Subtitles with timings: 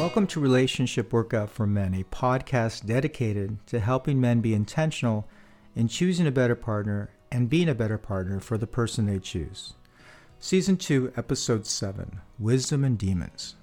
[0.00, 5.28] Welcome to Relationship Workout for Men, a podcast dedicated to helping men be intentional
[5.76, 9.74] in choosing a better partner and being a better partner for the person they choose.
[10.38, 13.56] Season 2, Episode 7 Wisdom and Demons.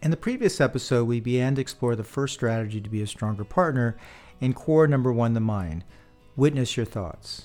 [0.00, 3.44] In the previous episode, we began to explore the first strategy to be a stronger
[3.44, 3.98] partner
[4.40, 5.84] in core number one, the mind
[6.36, 7.42] witness your thoughts.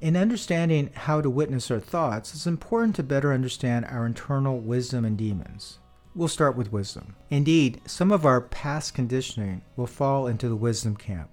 [0.00, 5.04] In understanding how to witness our thoughts, it's important to better understand our internal wisdom
[5.04, 5.80] and demons.
[6.14, 7.14] We'll start with wisdom.
[7.30, 11.30] Indeed, some of our past conditioning will fall into the wisdom camp.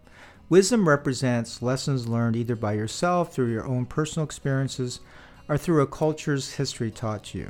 [0.48, 5.00] Wisdom represents lessons learned either by yourself through your own personal experiences
[5.50, 7.50] or through a culture's history taught you.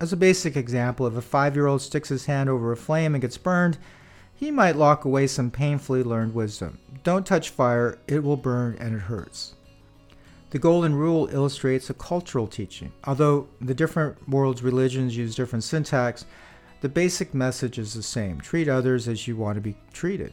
[0.00, 3.14] As a basic example, if a five year old sticks his hand over a flame
[3.14, 3.78] and gets burned,
[4.34, 6.78] he might lock away some painfully learned wisdom.
[7.02, 9.53] Don't touch fire, it will burn and it hurts.
[10.54, 12.92] The Golden Rule illustrates a cultural teaching.
[13.08, 16.26] Although the different world's religions use different syntax,
[16.80, 20.32] the basic message is the same treat others as you want to be treated.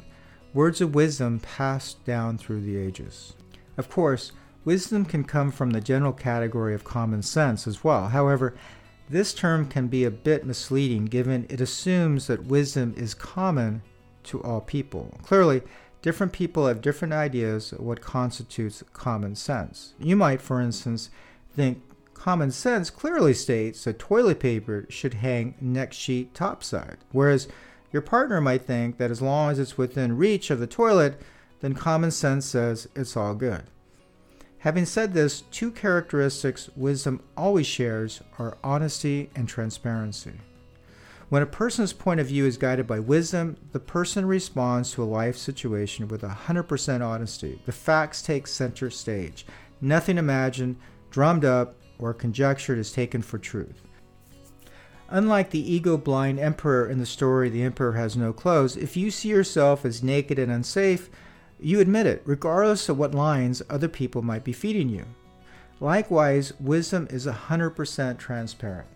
[0.54, 3.34] Words of wisdom passed down through the ages.
[3.80, 4.32] Of course,
[4.64, 8.10] wisdom can come from the general category of common sense as well.
[8.10, 8.54] However,
[9.10, 13.82] this term can be a bit misleading given it assumes that wisdom is common
[14.26, 15.18] to all people.
[15.24, 15.64] Clearly,
[16.02, 19.94] different people have different ideas of what constitutes common sense.
[20.00, 21.10] You might, for instance,
[21.56, 21.82] think
[22.14, 27.48] common sense clearly states that toilet paper should hang next sheet topside, whereas
[27.92, 31.20] your partner might think that as long as it's within reach of the toilet,
[31.60, 33.64] then common sense says it's all good.
[34.60, 40.34] Having said this, two characteristics wisdom always shares are honesty and transparency.
[41.32, 45.06] When a person's point of view is guided by wisdom, the person responds to a
[45.06, 47.62] life situation with 100% honesty.
[47.66, 49.46] The facts take center stage.
[49.80, 50.76] Nothing imagined,
[51.10, 53.88] drummed up, or conjectured is taken for truth.
[55.08, 59.10] Unlike the ego blind emperor in the story The Emperor Has No Clothes, if you
[59.10, 61.10] see yourself as naked and unsafe,
[61.62, 65.06] you admit it, regardless of what lines other people might be feeding you.
[65.80, 68.90] Likewise, wisdom is 100% transparent.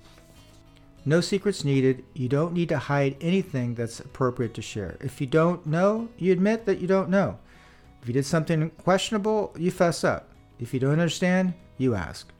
[1.07, 2.03] No secrets needed.
[2.13, 4.97] You don't need to hide anything that's appropriate to share.
[5.01, 7.37] If you don't know, you admit that you don't know.
[8.01, 10.29] If you did something questionable, you fess up.
[10.59, 12.31] If you don't understand, you ask.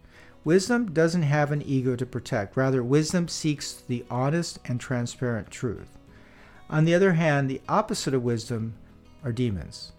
[0.43, 2.57] Wisdom doesn't have an ego to protect.
[2.57, 5.97] Rather, wisdom seeks the honest and transparent truth.
[6.69, 8.75] On the other hand, the opposite of wisdom
[9.23, 9.91] are demons.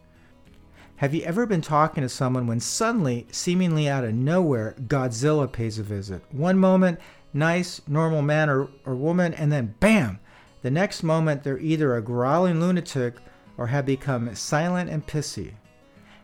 [0.96, 5.78] Have you ever been talking to someone when suddenly, seemingly out of nowhere, Godzilla pays
[5.78, 6.22] a visit?
[6.32, 6.98] One moment,
[7.36, 10.18] nice, normal man or, or woman, and then bam!
[10.62, 13.14] The next moment, they're either a growling lunatic
[13.56, 15.52] or have become silent and pissy.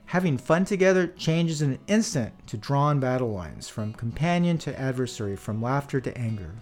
[0.06, 5.36] Having fun together changes in an instant to drawn battle lines, from companion to adversary,
[5.36, 6.54] from laughter to anger.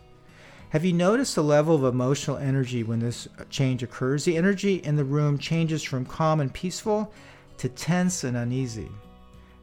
[0.70, 4.24] Have you noticed the level of emotional energy when this change occurs?
[4.24, 7.12] The energy in the room changes from calm and peaceful
[7.56, 8.88] to tense and uneasy.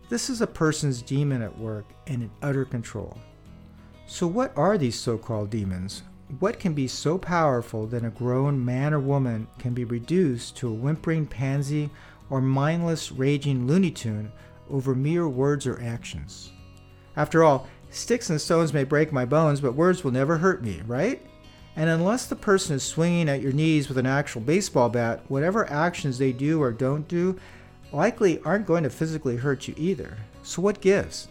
[0.09, 3.17] This is a person's demon at work and in utter control.
[4.09, 6.03] So, what are these so called demons?
[6.39, 10.69] What can be so powerful that a grown man or woman can be reduced to
[10.69, 11.89] a whimpering pansy
[12.29, 14.31] or mindless, raging Looney Tune
[14.69, 16.51] over mere words or actions.
[17.17, 20.81] After all, sticks and stones may break my bones, but words will never hurt me,
[20.87, 21.21] right?
[21.75, 25.69] And unless the person is swinging at your knees with an actual baseball bat, whatever
[25.69, 27.37] actions they do or don't do
[27.91, 30.17] likely aren't going to physically hurt you either.
[30.43, 31.27] So what gives?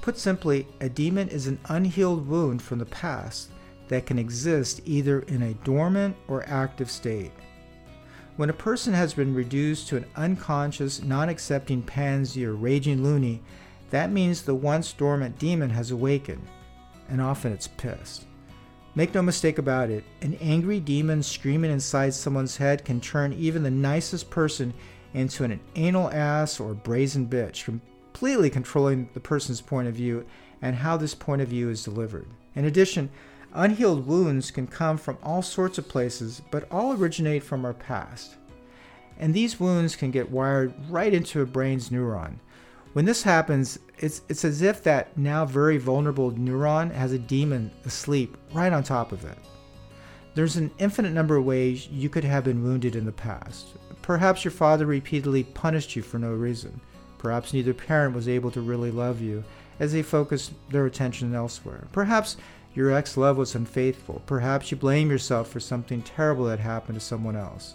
[0.00, 3.50] Put simply, a demon is an unhealed wound from the past
[3.88, 7.32] that can exist either in a dormant or active state.
[8.36, 13.42] When a person has been reduced to an unconscious, non accepting pansy or raging loony,
[13.90, 16.46] that means the once dormant demon has awakened,
[17.08, 18.24] and often it's pissed.
[18.94, 23.62] Make no mistake about it, an angry demon screaming inside someone's head can turn even
[23.62, 24.72] the nicest person
[25.12, 27.80] into an anal ass or brazen bitch,
[28.20, 30.26] completely controlling the person's point of view
[30.60, 32.26] and how this point of view is delivered.
[32.54, 33.08] In addition,
[33.54, 38.36] Unhealed wounds can come from all sorts of places, but all originate from our past.
[39.18, 42.34] And these wounds can get wired right into a brain's neuron.
[42.92, 47.70] When this happens, it's, it's as if that now very vulnerable neuron has a demon
[47.86, 49.38] asleep right on top of it.
[50.34, 53.68] There's an infinite number of ways you could have been wounded in the past.
[54.02, 56.82] Perhaps your father repeatedly punished you for no reason.
[57.20, 59.44] Perhaps neither parent was able to really love you
[59.78, 61.86] as they focused their attention elsewhere.
[61.92, 62.38] Perhaps
[62.74, 64.22] your ex love was unfaithful.
[64.24, 67.74] Perhaps you blame yourself for something terrible that happened to someone else.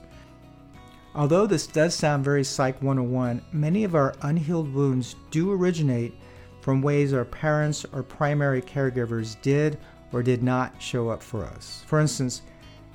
[1.13, 6.15] Although this does sound very Psych 101, many of our unhealed wounds do originate
[6.61, 9.77] from ways our parents or primary caregivers did
[10.11, 11.83] or did not show up for us.
[11.85, 12.41] For instance,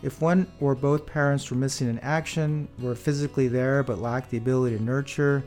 [0.02, 4.38] if one or both parents were missing in action, were physically there but lacked the
[4.38, 5.44] ability to nurture,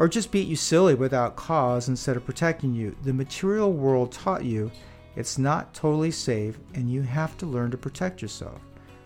[0.00, 4.44] or just beat you silly without cause instead of protecting you, the material world taught
[4.44, 4.68] you
[5.14, 8.60] it's not totally safe and you have to learn to protect yourself.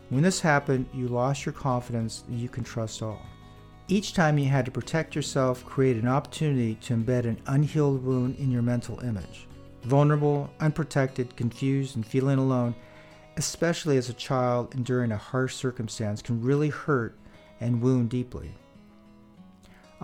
[0.08, 3.20] When this happened, you lost your confidence that you can trust all.
[3.88, 8.36] Each time you had to protect yourself created an opportunity to embed an unhealed wound
[8.36, 9.46] in your mental image.
[9.82, 12.74] Vulnerable, unprotected, confused, and feeling alone
[13.36, 17.16] especially as a child and during a harsh circumstance, can really hurt
[17.60, 18.52] and wound deeply.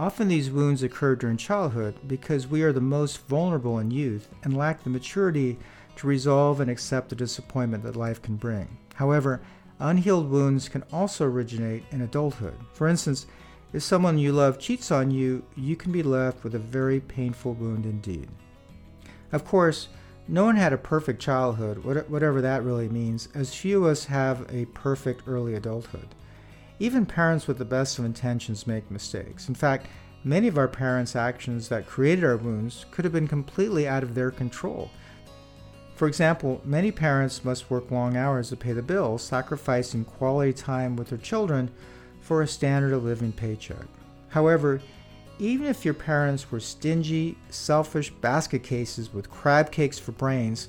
[0.00, 4.56] Often these wounds occur during childhood because we are the most vulnerable in youth and
[4.56, 5.58] lack the maturity
[5.96, 8.78] to resolve and accept the disappointment that life can bring.
[8.94, 9.42] However,
[9.78, 12.56] unhealed wounds can also originate in adulthood.
[12.72, 13.26] For instance,
[13.74, 17.52] if someone you love cheats on you, you can be left with a very painful
[17.52, 18.30] wound indeed.
[19.32, 19.88] Of course,
[20.26, 24.46] no one had a perfect childhood, whatever that really means, as few of us have
[24.50, 26.08] a perfect early adulthood.
[26.80, 29.50] Even parents with the best of intentions make mistakes.
[29.50, 29.86] In fact,
[30.24, 34.14] many of our parents' actions that created our wounds could have been completely out of
[34.14, 34.90] their control.
[35.94, 40.96] For example, many parents must work long hours to pay the bills, sacrificing quality time
[40.96, 41.70] with their children
[42.22, 43.84] for a standard of living paycheck.
[44.30, 44.80] However,
[45.38, 50.68] even if your parents were stingy, selfish basket cases with crab cakes for brains,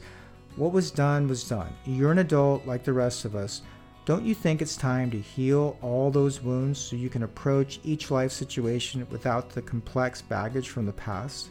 [0.58, 1.74] what was done was done.
[1.86, 3.62] You're an adult like the rest of us.
[4.04, 8.10] Don't you think it's time to heal all those wounds so you can approach each
[8.10, 11.50] life situation without the complex baggage from the past?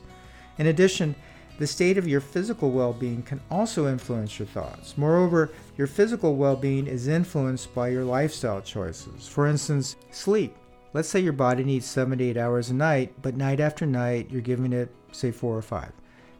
[0.58, 1.14] In addition,
[1.60, 4.98] the state of your physical well being can also influence your thoughts.
[4.98, 9.28] Moreover, your physical well being is influenced by your lifestyle choices.
[9.28, 10.56] For instance, sleep.
[10.92, 14.28] Let's say your body needs seven to eight hours a night, but night after night
[14.28, 15.92] you're giving it, say, four or five.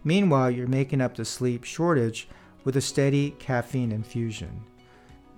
[0.02, 2.26] Meanwhile, you're making up the sleep shortage
[2.64, 4.64] with a steady caffeine infusion.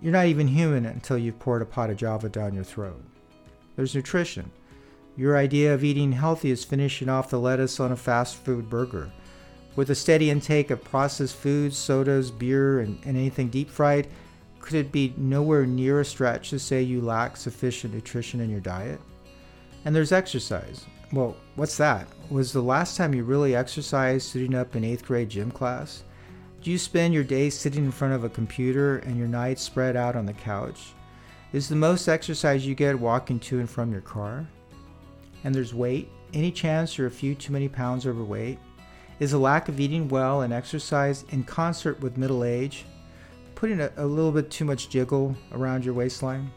[0.02, 3.00] You're not even human until you've poured a pot of Java down your throat.
[3.76, 4.50] There's nutrition.
[5.16, 9.12] Your idea of eating healthy is finishing off the lettuce on a fast food burger.
[9.76, 14.08] With a steady intake of processed foods, sodas, beer, and, and anything deep fried,
[14.58, 18.60] could it be nowhere near a stretch to say you lack sufficient nutrition in your
[18.60, 19.00] diet?
[19.84, 20.84] And there's exercise.
[21.12, 22.08] Well, what's that?
[22.28, 26.02] Was the last time you really exercised sitting up in eighth grade gym class?
[26.62, 29.96] Do you spend your days sitting in front of a computer and your nights spread
[29.96, 30.92] out on the couch?
[31.52, 34.46] Is the most exercise you get walking to and from your car?
[35.42, 36.08] And there's weight.
[36.32, 38.60] Any chance you're a few too many pounds overweight?
[39.18, 42.84] Is a lack of eating well and exercise in concert with middle age
[43.56, 46.48] putting a, a little bit too much jiggle around your waistline.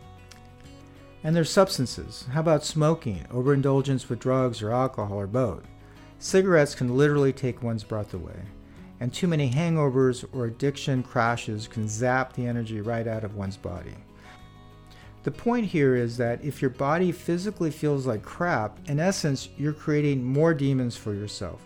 [1.24, 2.28] And there's substances.
[2.32, 5.64] How about smoking, overindulgence with drugs or alcohol or both?
[6.20, 8.40] Cigarettes can literally take one's breath away.
[9.00, 13.58] And too many hangovers or addiction crashes can zap the energy right out of one's
[13.58, 13.96] body.
[15.24, 19.74] The point here is that if your body physically feels like crap, in essence, you're
[19.74, 21.66] creating more demons for yourself.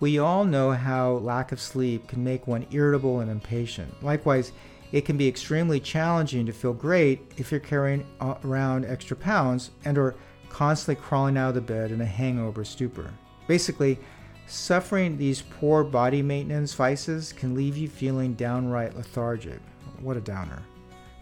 [0.00, 4.02] We all know how lack of sleep can make one irritable and impatient.
[4.02, 4.52] Likewise,
[4.90, 9.98] it can be extremely challenging to feel great if you're carrying around extra pounds and
[9.98, 10.14] or
[10.48, 13.10] constantly crawling out of the bed in a hangover stupor.
[13.46, 13.98] Basically,
[14.46, 19.60] suffering these poor body maintenance vices can leave you feeling downright lethargic.
[20.00, 20.62] What a downer.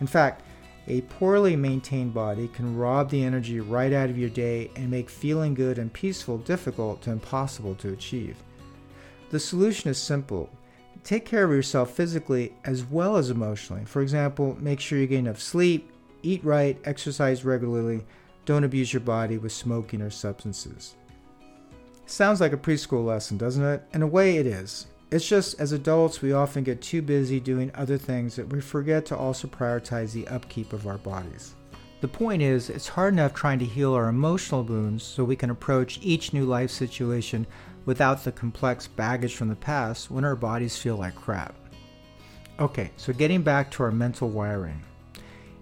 [0.01, 0.43] In fact,
[0.89, 5.09] a poorly maintained body can rob the energy right out of your day and make
[5.09, 8.37] feeling good and peaceful difficult to impossible to achieve.
[9.31, 10.51] The solution is simple
[11.05, 13.85] take care of yourself physically as well as emotionally.
[13.85, 15.91] For example, make sure you get enough sleep,
[16.23, 18.05] eat right, exercise regularly,
[18.45, 20.95] don't abuse your body with smoking or substances.
[22.13, 23.85] Sounds like a preschool lesson, doesn't it?
[23.95, 24.87] In a way, it is.
[25.11, 29.07] It's just as adults, we often get too busy doing other things that we forget
[29.07, 31.55] to also prioritize the upkeep of our bodies.
[32.03, 35.49] The point is, it's hard enough trying to heal our emotional wounds so we can
[35.49, 37.47] approach each new life situation
[37.87, 41.55] without the complex baggage from the past when our bodies feel like crap.
[42.61, 44.83] Okay, so getting back to our mental wiring.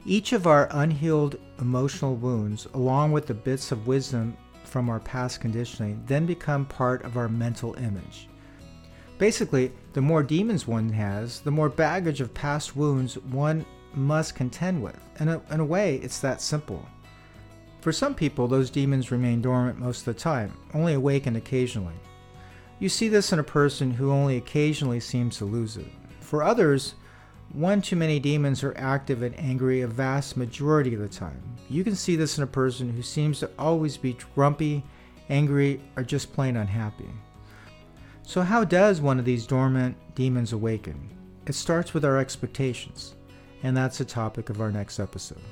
[0.05, 4.37] Each of our unhealed emotional wounds, along with the bits of wisdom
[4.71, 8.29] from our past conditioning, then become part of our mental image.
[9.19, 14.83] Basically, the more demons one has, the more baggage of past wounds one must contend
[14.83, 14.99] with.
[15.19, 16.87] In a, in a way, it's that simple.
[17.81, 21.95] For some people, those demons remain dormant most of the time, only awakened occasionally.
[22.79, 25.89] You see this in a person who only occasionally seems to lose it.
[26.21, 26.95] For others,
[27.53, 31.43] one too many demons are active and angry a vast majority of the time.
[31.69, 34.85] You can see this in a person who seems to always be grumpy,
[35.29, 37.09] angry, or just plain unhappy.
[38.23, 41.11] So, how does one of these dormant demons awaken?
[41.51, 43.17] it starts with our expectations,
[43.65, 45.43] and that's the topic of our next episode.